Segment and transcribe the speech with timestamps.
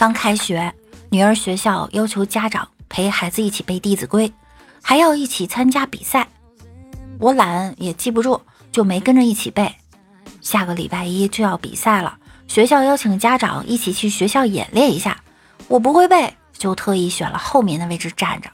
[0.00, 0.72] 刚开学，
[1.10, 4.26] 女儿学校要求家长陪孩子一起背《弟子规》，
[4.80, 6.26] 还要一起参加比赛。
[7.18, 8.40] 我懒也记不住，
[8.72, 9.70] 就没跟着一起背。
[10.40, 12.16] 下个礼拜一就要比赛了，
[12.48, 15.20] 学校邀请家长一起去学校演练一下。
[15.68, 18.48] 我不会背，就特意选了后面的位置站着。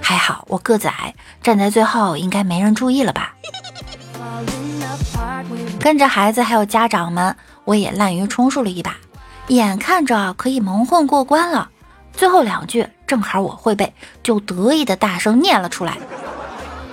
[0.00, 3.34] 还好我个子矮，站在最后应该没人注意了吧？
[5.78, 7.36] 跟着孩子还有家长们，
[7.66, 8.96] 我也滥竽充数了一把。
[9.48, 11.70] 眼看着可以蒙混过关了，
[12.12, 15.96] 最后两句正好我会背，就得意的大声念了出来。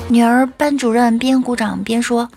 [0.07, 2.29] 女儿班主任边鼓掌边说：“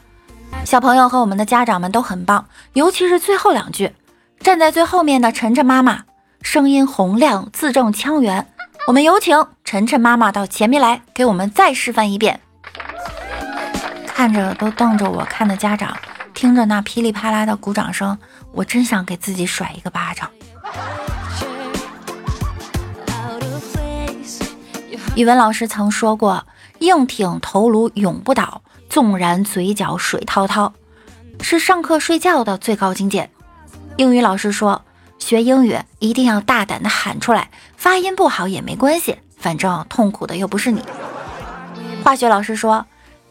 [0.64, 3.92] 小朋友和我们的家长们都很棒，尤其是最后两句。”
[4.40, 6.04] 站在最后面的晨晨妈妈，
[6.42, 8.46] 声音洪亮，字正腔圆。
[8.86, 12.40] 我们有请晨晨妈妈到前面来，给我们再示范一遍。
[14.06, 15.96] 看着都瞪着我看的家长。
[16.38, 18.16] 听着那噼里啪啦的鼓掌声，
[18.52, 20.30] 我真想给自己甩一个巴掌。
[25.16, 26.46] 语文老师曾说过
[26.78, 30.72] ：“硬挺头颅永不倒，纵然嘴角水滔滔”，
[31.42, 33.28] 是上课睡觉的最高境界。
[33.96, 34.84] 英语老师说
[35.18, 40.84] ：“学英语一定要大胆的喊出来，发音不好也没关系，反正痛苦的又不是你。”
[42.04, 42.86] 化学老师说：“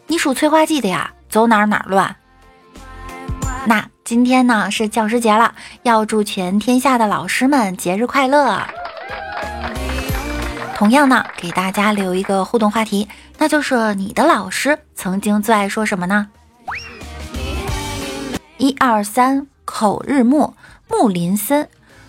[0.08, 2.13] 你数催化剂的呀，走哪儿哪儿乱。”
[3.68, 8.66] 那今天呢是教师节了，要祝全天下的老师们节日快乐。
[10.74, 16.30] 同样呢，给大家留一个互动话题，那就是你的老师曾经最爱说什么呢？
[18.58, 20.53] 一二三，口日木，
[20.90, 21.68] 木林森。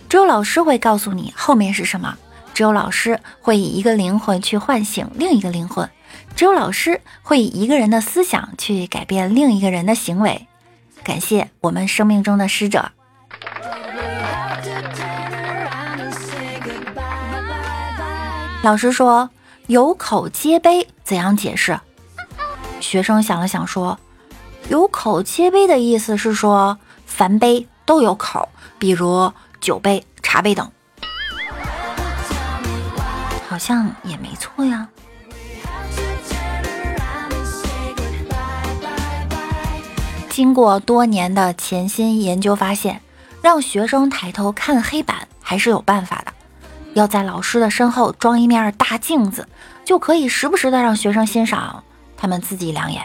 [0.09, 2.17] 只有老师会告诉你后面是什么，
[2.55, 5.91] 只有老师会以一个灵魂去唤醒另一个灵魂，
[6.37, 10.48] 只有老师会以一个人的思想去改变另一个人的行为。
[11.03, 12.91] 感谢我们生命中的使者。
[18.63, 19.31] 老师说
[19.69, 21.79] ：“有口皆碑，怎样解释？”
[22.81, 23.99] 学生想了想说
[24.69, 28.49] ：“有口皆碑的意思是说，凡杯都有口，
[28.79, 30.71] 比如酒杯、茶杯等。”
[33.49, 34.89] 好像也没错呀。
[40.39, 43.01] 经过多年的潜心研究，发现
[43.43, 46.33] 让学生抬头看黑板还是有办法的。
[46.95, 49.49] 要在老师的身后装一面大镜子，
[49.85, 51.83] 就可以时不时的让学生欣赏
[52.17, 53.03] 他们自己两眼。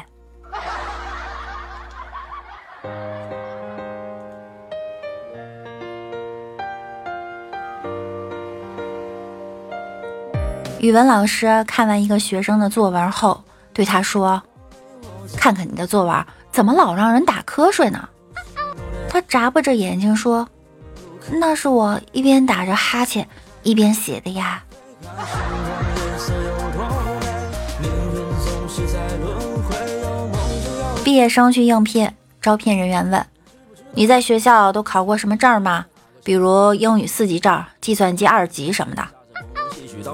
[10.79, 14.39] 语文老师看完一个学生的作文后，对他说
[15.35, 18.07] ：“看看你的作文。”怎么老让人打瞌睡呢？
[19.09, 20.47] 他眨巴着眼睛说
[21.41, 23.27] ：“那是我一边打着哈欠
[23.63, 24.63] 一边写的呀。”
[31.03, 33.25] 毕业生去应聘，招聘人员问
[33.93, 35.85] ：“你在学校都考过什么证吗？
[36.23, 39.03] 比如英语四级证、计算机二级什么的？”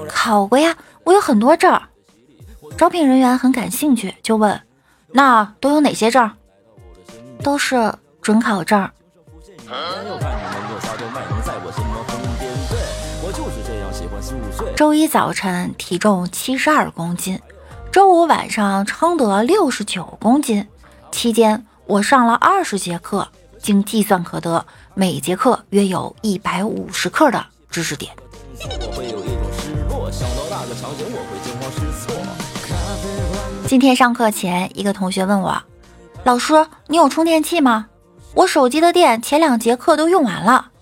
[0.08, 0.74] 考过呀，
[1.04, 1.80] 我有很多证。
[2.78, 4.60] 招聘人员很感兴趣，就问。
[5.12, 6.30] 那都有哪些证？
[7.42, 8.90] 都是准考证。
[14.76, 17.40] 周一早晨体重七十二公斤，
[17.92, 20.66] 周五晚上称得六十九公斤，
[21.10, 23.28] 期间我上了二十节课，
[23.58, 28.12] 经计算可得，每节课约有一百五十克的知识点。
[33.70, 35.62] 今天上课前，一个同学问我
[36.26, 37.86] ：“老师，你有充电器吗？
[38.34, 40.72] 我手机的电前两节课都用完了。”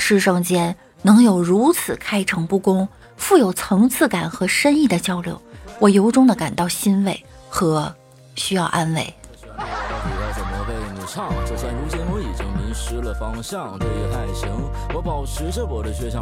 [0.00, 2.88] 师生间能有如此开诚布公、
[3.18, 5.38] 富有层次感和深意的交流，
[5.78, 7.94] 我由衷的感到欣慰和
[8.36, 9.14] 需要安慰。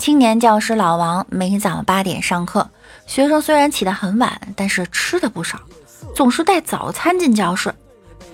[0.01, 2.64] 青年教师老王每早八点上课。
[3.07, 5.61] 学生虽然起得很晚，但是吃的不少，
[6.15, 7.73] 总是带早餐进教室，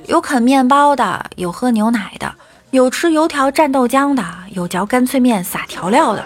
[0.06, 2.34] 有啃面包的，有喝牛奶的，
[2.70, 6.24] 有吃油条蘸豆浆的，有嚼干脆面撒调料的。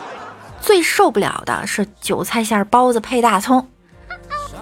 [0.61, 3.69] 最受不了的是韭菜馅包子配大葱。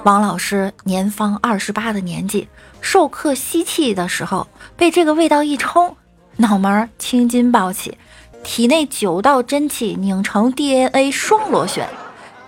[0.05, 2.49] 王老师年方二十八的年纪，
[2.81, 5.97] 授课吸气的时候被这个味道一冲，
[6.39, 7.97] 脑门青筋暴起，
[8.43, 11.89] 体内九道真气拧成 DNA 双螺旋，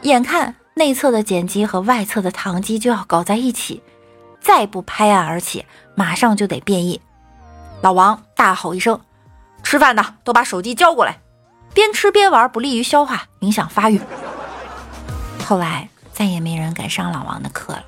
[0.02, 3.82] 眼看内侧的碱基和外侧的糖基就要搞在一起，
[4.40, 7.00] 再不拍案而起，马上就得变异。
[7.80, 9.00] 老王大吼一声
[9.62, 11.18] ：“吃饭的都把手机交过来！
[11.72, 14.00] 边吃边玩不利于消化，影响发育。”
[15.44, 15.88] 后来。
[16.14, 17.84] 再也没人敢上老王的课了。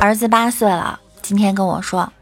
[0.00, 2.12] 儿子八岁了，今天跟我说：“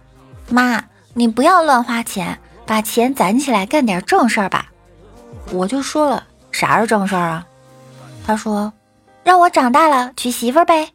[0.49, 0.83] 妈，
[1.13, 2.41] 你不要乱花钱，
[2.73, 4.73] 把钱攒起来干点正事儿吧。”
[5.53, 7.47] 我就说了：“啥是正事儿啊？”
[8.27, 8.73] 他说
[9.23, 10.89] ：“让我长大了娶媳妇儿呗。”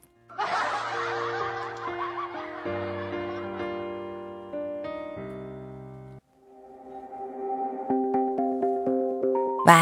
[9.68, 9.76] 喂，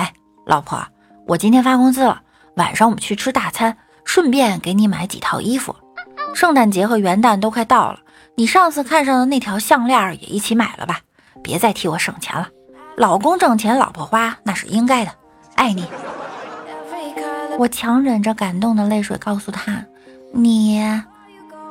[0.46, 0.86] 老婆，
[1.26, 2.22] 我今天发工资了，
[2.56, 5.74] 晚上我们去吃大餐，顺便给你买几套衣服。
[6.34, 8.00] 圣诞节和元旦都快到了，
[8.36, 11.00] 你上次看上的那条项链也一起买了吧？
[11.46, 12.50] 别再替我省钱了，
[12.98, 15.12] 老公挣钱，老婆花，那是应该的。
[15.54, 15.86] 爱你。
[17.60, 19.86] 我强忍着感动的泪水告诉他，
[20.34, 20.82] 你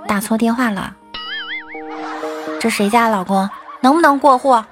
[0.07, 0.95] 打错电话了。
[2.61, 3.51] 这谁家老公？
[3.81, 4.63] 能不能过户？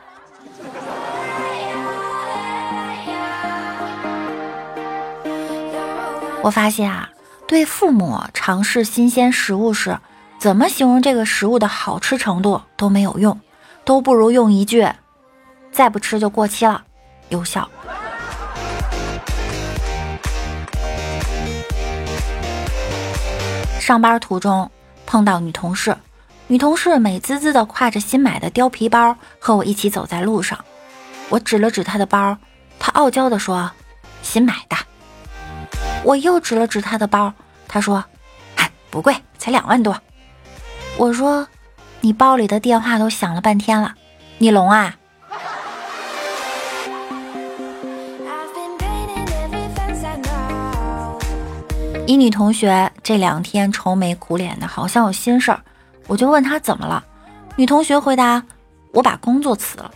[6.43, 7.09] 我发现啊，
[7.49, 9.99] 对父母尝试新鲜食物时，
[10.39, 13.39] 怎么形容这个食物的好吃程度都没有用，
[13.85, 14.89] 都不如用一句
[15.73, 16.85] “再不吃就过期了”
[17.31, 17.69] 有效。
[23.81, 24.71] 上班途中
[25.07, 25.97] 碰到女同事，
[26.47, 30.65] 女同事美滋滋的挎着新买的貂皮包和我一起走在路上，
[31.29, 32.37] 我指了指她的包，
[32.79, 33.71] 她傲娇的说
[34.23, 34.77] ：“新买的。”
[36.05, 37.33] 我又指了指他的包，
[37.69, 38.05] 他说
[38.57, 39.97] ：“嗨，不贵，才两万多。”
[40.99, 41.47] 我说
[42.05, 43.95] ：“你包里的电话都响了半天了，
[44.39, 44.97] 你聋啊？”
[52.07, 55.61] 一女同学这两天愁眉苦脸的，好像有心事儿，
[56.09, 57.03] 我就问她怎么了。
[57.55, 58.43] 女同学回答
[58.93, 59.91] ：“我把工作辞了。”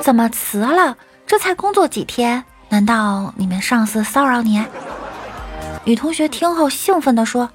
[0.00, 0.96] 怎么辞了？
[1.26, 2.44] 这才工作几天？
[2.68, 4.64] 难道你们上司骚扰你？
[5.84, 7.50] 女同学听后兴奋地说：“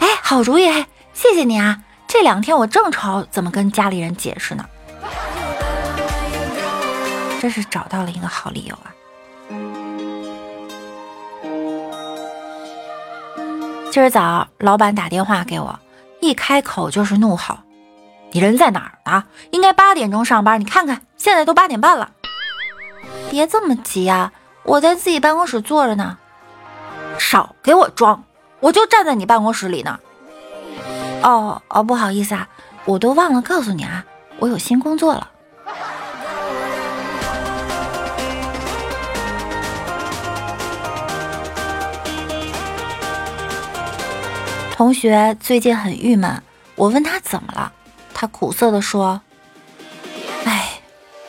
[0.00, 0.66] 哎，好主意！
[1.14, 1.78] 谢谢你啊！
[2.08, 4.64] 这两天我正愁怎么跟家里人解释呢。
[7.40, 8.90] 真是找到了一个好理由啊！
[13.90, 15.78] 今儿早老板打电话给我，
[16.20, 17.58] 一开口就是怒吼
[18.32, 19.24] ：‘你人在哪儿呢？
[19.50, 22.10] 应该八点钟上班，你看看现在都八点半了！’
[23.30, 24.32] 别这么急啊，
[24.64, 26.18] 我在自己办公室坐着呢。”
[27.18, 28.24] 少给我装，
[28.60, 30.00] 我就站在你办公室里呢。
[31.26, 32.48] 哦哦，不好意思啊，
[32.84, 34.04] 我都忘了告诉你啊，
[34.38, 35.28] 我有新工作了。
[44.70, 46.40] 同学最近很郁闷，
[46.76, 47.72] 我问他怎么了，
[48.14, 49.20] 他苦涩的说
[50.46, 50.80] ：“哎，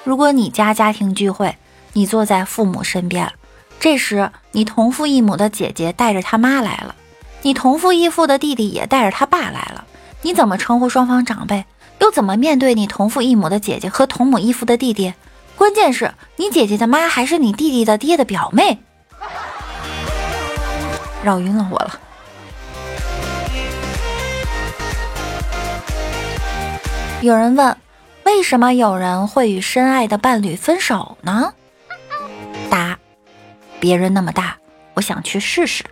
[0.03, 1.57] 如果你家家庭聚会，
[1.93, 3.33] 你坐在父母身边。”
[3.79, 6.93] 这时，你同父异母的姐姐带着他妈来了，
[7.41, 9.85] 你同父异父的弟弟也带着他爸来了。
[10.27, 11.63] 你怎么称呼双方长辈？
[12.01, 15.13] 又怎么面对你同父异母的姐姐和同母异父的弟弟？
[15.55, 18.77] 关键是你姐姐的妈还是你弟弟的爹的表妹，
[21.23, 21.97] 绕晕了我了。
[27.21, 27.77] 有人问，
[28.25, 31.53] 为什么有人会与深爱的伴侣分手呢？
[32.69, 32.99] 答。
[33.79, 34.57] 别人那么大，
[34.95, 35.85] 我想去试试。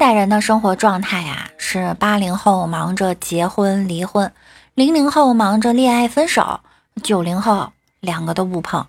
[0.00, 4.32] 代人的生活状态呀，是八零后忙着结婚离婚，
[4.74, 6.60] 零零后忙着恋爱分手，
[7.02, 8.80] 九零后两个都不碰。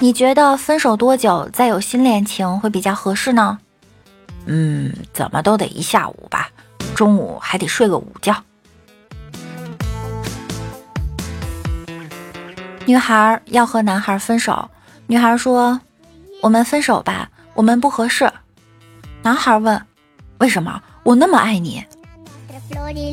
[0.00, 3.58] 你觉得分手多久再有新恋情会比较合适呢？
[4.46, 6.48] 嗯，怎么都得一下午吧。
[6.94, 8.34] 中午还得睡个午觉。
[12.90, 14.68] 女孩要和男孩分手，
[15.06, 15.80] 女孩说
[16.42, 18.28] ：“我们分手吧，我们不合适。”
[19.22, 19.80] 男孩问
[20.38, 20.82] ：“为什么？
[21.04, 21.84] 我那么爱你。”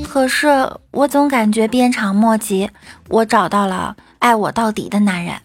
[0.09, 0.47] 可是
[0.89, 2.67] 我总感觉鞭长莫及，
[3.09, 5.35] 我找到了爱我到底的男人。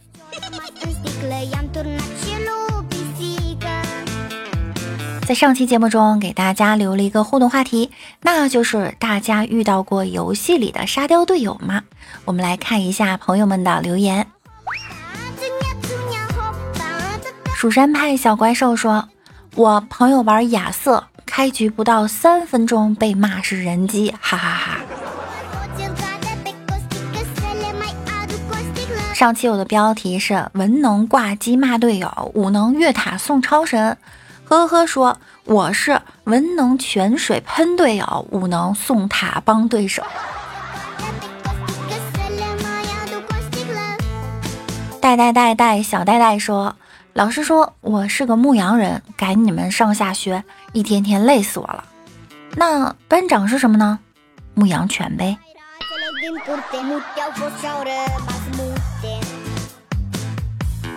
[5.24, 11.84] 在上期节目中，给大家留了一个互动话题，那就是大家遇到过游戏里的沙雕队友吗？
[12.24, 14.26] 我们来看一下朋友们的留言。
[17.54, 19.08] 蜀山派小怪兽说
[19.54, 24.80] ：“我朋友玩亚瑟，开局不到三分钟被骂是人机，哈哈哈。”
[29.14, 33.96] 上期我的标题是文能挂机骂队友，武能越塔送超神。
[34.52, 35.16] 呵呵，说
[35.46, 40.02] 我是文能泉水喷队友，武能送塔帮对手。
[45.00, 46.76] 带带带带小带带说，
[47.14, 50.44] 老师说我是个牧羊人，赶你们上下学，
[50.74, 51.84] 一天天累死我了。
[52.54, 54.00] 那班长是什么呢？
[54.52, 55.38] 牧羊犬呗。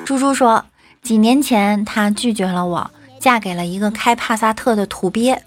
[0.03, 0.65] 猪猪说，
[1.01, 2.91] 几年前他拒绝了我。
[3.25, 5.41] 嫁给了一个开帕萨特的土鳖，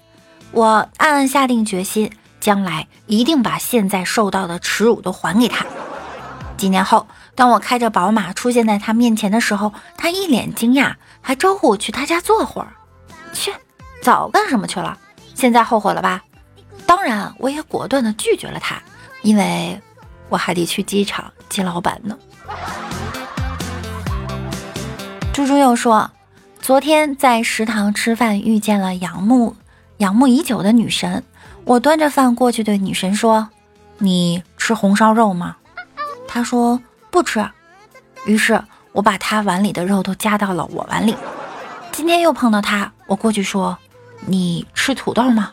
[0.51, 5.65] 我暗暗下定决心，将来一定把现在受到的耻辱都还给他。
[6.57, 12.67] 几年后，当我开着宝马出现在他面前的时候，他一脸惊讶，还招呼我去他家坐会儿。
[13.31, 13.53] 切，
[14.01, 14.97] 早干什么去了？
[15.33, 16.21] 现在后悔了吧？
[16.85, 18.75] 当然，我也果断地拒绝了他，
[19.21, 19.81] 因为
[20.27, 22.17] 我还得去机场接老板呢。
[25.31, 26.11] 猪猪又说。
[26.69, 29.55] 昨天在食堂吃饭，遇见了仰慕
[29.97, 31.23] 仰慕已久的女神。
[31.65, 33.49] 我端着饭过去，对女神说
[33.97, 35.55] ：“你吃红烧肉吗？”
[36.29, 37.43] 她说：“不吃。”
[38.27, 38.61] 于是
[38.91, 41.15] 我把她碗里的肉都夹到了我碗里。
[41.91, 43.75] 今天又碰到她，我过去说
[44.27, 45.51] ：“你吃土豆吗？”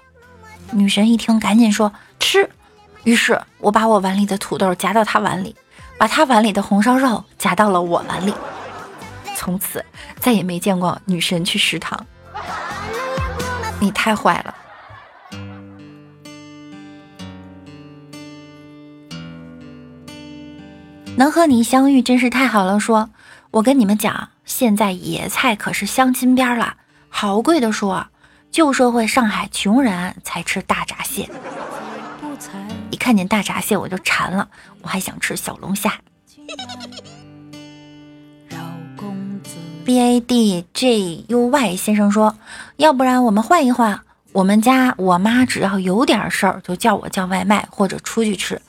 [0.70, 2.46] 女神一听，赶紧说：“吃。”
[3.04, 5.56] 于是我把我碗里的土豆夹到她碗里，
[5.96, 8.35] 把她碗里的红烧肉夹到了我碗里。
[9.46, 9.84] 从此
[10.18, 12.04] 再也没见过女神去食堂，
[13.78, 14.52] 你太坏了。
[21.16, 22.80] 能和你相遇真是太好了。
[22.80, 23.08] 说，
[23.52, 28.08] 我跟你们讲，现在野菜可是镶金边了，好贵的说。
[28.50, 31.30] 旧社会上海穷人才吃大闸蟹，
[32.90, 34.48] 一看见大闸蟹我就馋了，
[34.82, 35.92] 我还想吃小龙虾。
[39.87, 42.35] B A D J U Y 先生说
[42.76, 44.00] ：“要不然我们换一换，
[44.33, 48.61] 我们家我妈只要有点事儿就叫我叫外卖或者出去吃。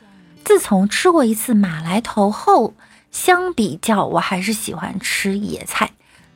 [0.45, 2.75] 自从吃过一次马来头后，
[3.09, 5.89] 相比较我还是喜欢吃野菜。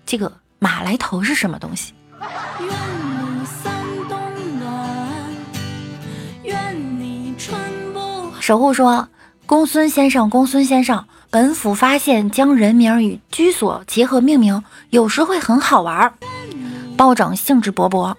[0.04, 1.94] 这个马来头是什么东西？”
[8.40, 9.08] 守护说
[9.46, 16.14] ：“公孙先生，公孙先生。”本府发现将人名与居所结合命名，有时会很好玩。
[16.98, 18.14] 包拯兴致勃勃，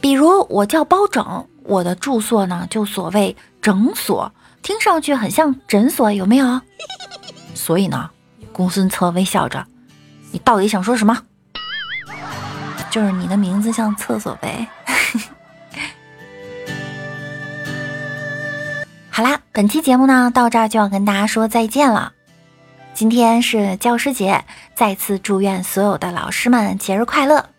[0.00, 6.60] 比如我叫包拯，我的住所呢就所谓诊所，听上去很像诊所，有没有？
[7.52, 8.08] 所以呢，
[8.52, 9.66] 公孙策微笑着，
[10.30, 11.20] 你到底想说什么？
[12.90, 14.68] 就是你的名字像厕所呗。
[19.10, 22.12] 好啦，本期节目呢到这儿就要跟大家说再见了。
[22.96, 24.42] 今天是教师节，
[24.74, 27.50] 再次祝愿所有的老师们节日快乐。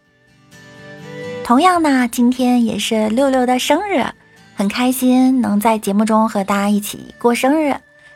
[1.44, 4.04] 同样呢，今天也是六六的生日，
[4.56, 7.76] 很开心能在节目中和大家一起过生日。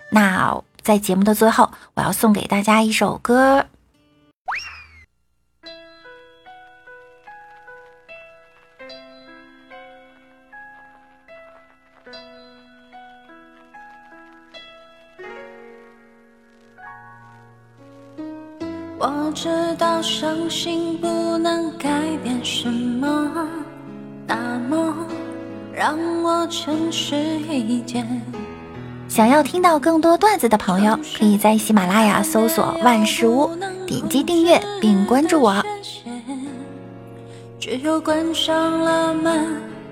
[0.10, 3.68] 那在节目的最后，我要送给大家一首歌。
[20.52, 21.90] 心不能改
[22.22, 23.48] 变什么，
[24.28, 24.94] 那么
[25.74, 28.06] 让我诚实一点。
[29.08, 33.50] 想要听到更多段子的朋友，可以在喜马拉雅搜索“万事屋”，
[33.88, 35.64] 点击订阅并关注我。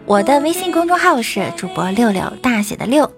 [0.05, 3.09] 我的微信公众号是主播六六大写的六，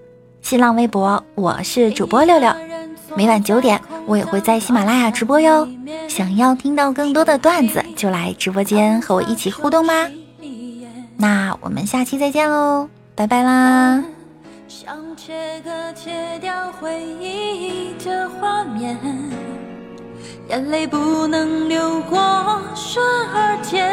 [0.43, 2.70] 新浪微博我是主播六六。
[3.15, 5.68] 每晚九点，我也会在喜马拉雅直播哟。
[6.08, 9.94] 想要听到更多的段子，就来直播间和我一起互动吧。
[11.18, 14.03] 那我们下期再见喽，拜拜啦！
[14.68, 18.98] 想切割切掉回忆的画面，
[20.50, 22.18] 眼泪不能流过
[22.74, 23.88] 瞬而间。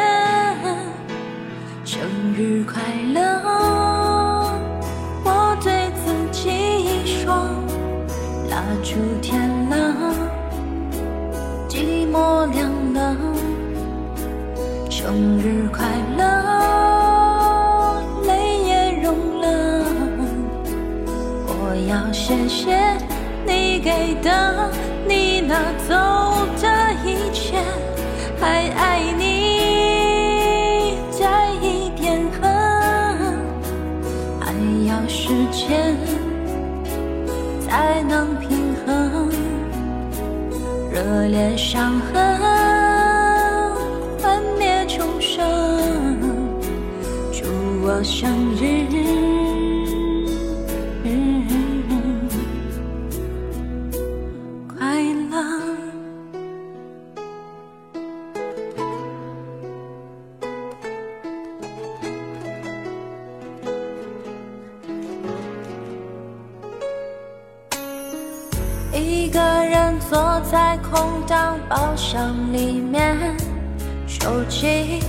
[1.85, 2.01] 生
[2.35, 2.81] 日快
[3.13, 3.58] 乐，
[15.09, 15.87] 生日快
[16.19, 16.23] 乐，
[18.27, 19.47] 泪也融了。
[21.47, 21.51] 我
[21.89, 22.77] 要谢谢
[23.43, 24.69] 你给的，
[25.07, 25.55] 你拿
[25.87, 25.95] 走
[26.61, 27.57] 的一切，
[28.39, 32.43] 还爱你再一点恨，
[34.39, 34.53] 还
[34.87, 35.97] 要时间
[37.67, 39.31] 才能平衡
[40.93, 42.38] 热烈伤痕。
[47.99, 48.87] 我生日
[54.69, 54.87] 快
[55.29, 55.35] 乐！
[68.97, 73.35] 一个人坐在空荡包厢里面，
[74.07, 75.01] 手机。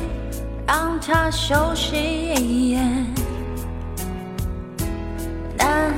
[0.73, 2.79] 让他休息一夜，
[5.59, 5.93] 难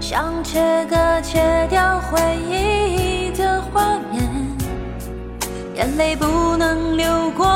[0.00, 4.28] 想切割切掉回忆的画面，
[5.76, 7.46] 眼泪不能流过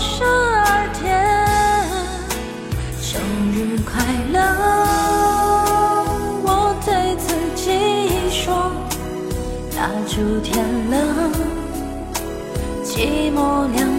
[0.00, 1.24] 十二天。
[3.00, 3.20] 生
[3.52, 4.40] 日快乐，
[6.42, 8.72] 我对自己说，
[9.76, 11.30] 蜡烛添了，
[12.82, 13.91] 寂寞凉。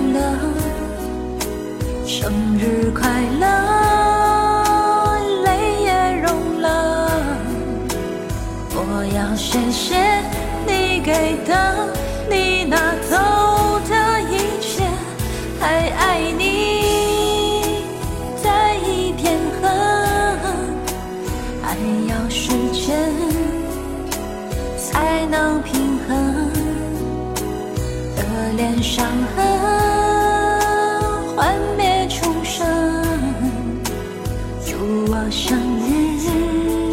[2.24, 3.02] 生日快
[3.38, 3.46] 乐，
[5.44, 7.20] 泪也融了。
[8.72, 8.80] 我
[9.14, 10.24] 要谢谢
[10.66, 11.54] 你给的，
[12.30, 12.78] 你拿
[13.10, 13.18] 走
[13.90, 14.86] 的一切，
[15.60, 17.84] 还爱你
[18.42, 19.70] 在一点恨，
[21.62, 21.76] 还
[22.08, 23.12] 要时间
[24.78, 26.10] 才能平衡
[28.16, 28.20] 的
[28.56, 29.06] 脸上
[35.06, 36.93] 我想你